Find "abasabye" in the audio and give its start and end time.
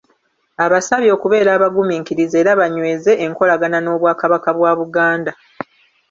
0.65-1.09